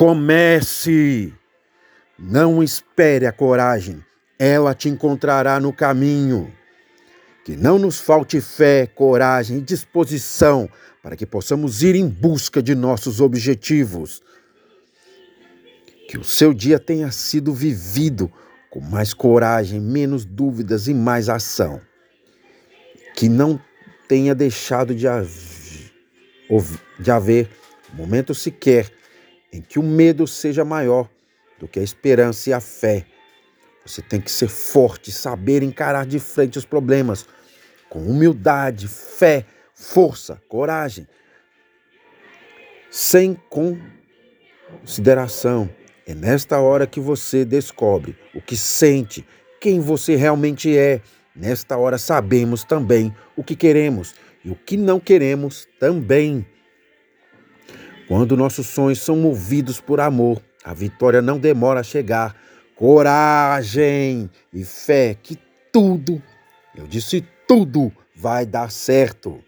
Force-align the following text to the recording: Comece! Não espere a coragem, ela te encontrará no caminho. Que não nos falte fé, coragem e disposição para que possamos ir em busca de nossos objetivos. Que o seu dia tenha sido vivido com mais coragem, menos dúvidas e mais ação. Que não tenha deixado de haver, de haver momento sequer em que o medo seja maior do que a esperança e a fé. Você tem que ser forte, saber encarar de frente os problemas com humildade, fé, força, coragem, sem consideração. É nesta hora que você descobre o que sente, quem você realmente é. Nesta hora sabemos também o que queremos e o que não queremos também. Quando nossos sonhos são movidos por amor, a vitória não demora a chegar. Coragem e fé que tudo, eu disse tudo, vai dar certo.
Comece! 0.00 1.30
Não 2.18 2.62
espere 2.62 3.26
a 3.26 3.32
coragem, 3.32 4.02
ela 4.38 4.74
te 4.74 4.88
encontrará 4.88 5.60
no 5.60 5.74
caminho. 5.74 6.50
Que 7.44 7.54
não 7.54 7.78
nos 7.78 8.00
falte 8.00 8.40
fé, 8.40 8.86
coragem 8.86 9.58
e 9.58 9.60
disposição 9.60 10.70
para 11.02 11.16
que 11.16 11.26
possamos 11.26 11.82
ir 11.82 11.96
em 11.96 12.08
busca 12.08 12.62
de 12.62 12.74
nossos 12.74 13.20
objetivos. 13.20 14.22
Que 16.08 16.16
o 16.16 16.24
seu 16.24 16.54
dia 16.54 16.78
tenha 16.78 17.10
sido 17.10 17.52
vivido 17.52 18.32
com 18.70 18.80
mais 18.80 19.12
coragem, 19.12 19.78
menos 19.78 20.24
dúvidas 20.24 20.88
e 20.88 20.94
mais 20.94 21.28
ação. 21.28 21.78
Que 23.14 23.28
não 23.28 23.60
tenha 24.08 24.34
deixado 24.34 24.94
de 24.94 25.06
haver, 25.06 25.92
de 26.98 27.10
haver 27.10 27.50
momento 27.92 28.34
sequer 28.34 28.98
em 29.52 29.60
que 29.60 29.78
o 29.78 29.82
medo 29.82 30.26
seja 30.26 30.64
maior 30.64 31.08
do 31.58 31.68
que 31.68 31.78
a 31.78 31.82
esperança 31.82 32.50
e 32.50 32.52
a 32.52 32.60
fé. 32.60 33.04
Você 33.84 34.02
tem 34.02 34.20
que 34.20 34.30
ser 34.30 34.48
forte, 34.48 35.10
saber 35.10 35.62
encarar 35.62 36.06
de 36.06 36.18
frente 36.18 36.58
os 36.58 36.64
problemas 36.64 37.26
com 37.88 38.00
humildade, 38.00 38.86
fé, 38.86 39.44
força, 39.74 40.40
coragem, 40.48 41.06
sem 42.90 43.36
consideração. 44.84 45.68
É 46.06 46.14
nesta 46.14 46.58
hora 46.60 46.86
que 46.86 47.00
você 47.00 47.44
descobre 47.44 48.16
o 48.34 48.40
que 48.40 48.56
sente, 48.56 49.26
quem 49.60 49.80
você 49.80 50.16
realmente 50.16 50.76
é. 50.76 51.00
Nesta 51.34 51.76
hora 51.76 51.96
sabemos 51.98 52.64
também 52.64 53.14
o 53.36 53.44
que 53.44 53.54
queremos 53.54 54.14
e 54.44 54.50
o 54.50 54.56
que 54.56 54.76
não 54.76 54.98
queremos 54.98 55.68
também. 55.78 56.44
Quando 58.10 58.36
nossos 58.36 58.66
sonhos 58.66 58.98
são 58.98 59.14
movidos 59.14 59.80
por 59.80 60.00
amor, 60.00 60.42
a 60.64 60.74
vitória 60.74 61.22
não 61.22 61.38
demora 61.38 61.78
a 61.78 61.84
chegar. 61.84 62.34
Coragem 62.74 64.28
e 64.52 64.64
fé 64.64 65.14
que 65.14 65.38
tudo, 65.72 66.20
eu 66.74 66.88
disse 66.88 67.24
tudo, 67.46 67.92
vai 68.12 68.44
dar 68.44 68.68
certo. 68.72 69.38